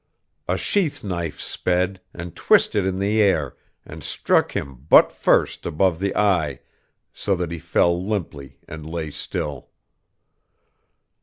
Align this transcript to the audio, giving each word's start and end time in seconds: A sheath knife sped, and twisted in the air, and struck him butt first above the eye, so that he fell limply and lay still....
A 0.47 0.57
sheath 0.57 1.03
knife 1.03 1.39
sped, 1.39 2.01
and 2.11 2.35
twisted 2.35 2.87
in 2.87 2.97
the 2.97 3.21
air, 3.21 3.55
and 3.85 4.01
struck 4.03 4.53
him 4.53 4.73
butt 4.89 5.11
first 5.11 5.63
above 5.63 5.99
the 5.99 6.15
eye, 6.15 6.61
so 7.13 7.35
that 7.35 7.51
he 7.51 7.59
fell 7.59 8.03
limply 8.03 8.57
and 8.67 8.89
lay 8.89 9.11
still.... 9.11 9.69